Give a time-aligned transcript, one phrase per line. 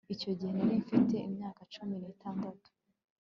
[0.13, 2.67] icyo gihe nari mfite imyaka cumi n'itandatu